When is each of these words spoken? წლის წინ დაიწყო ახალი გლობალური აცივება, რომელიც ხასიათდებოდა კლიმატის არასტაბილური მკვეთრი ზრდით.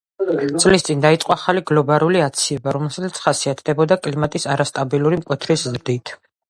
წლის 0.61 0.85
წინ 0.87 1.03
დაიწყო 1.03 1.33
ახალი 1.35 1.63
გლობალური 1.73 2.23
აცივება, 2.29 2.75
რომელიც 2.79 3.23
ხასიათდებოდა 3.27 4.01
კლიმატის 4.07 4.53
არასტაბილური 4.57 5.23
მკვეთრი 5.25 5.63
ზრდით. 5.69 6.19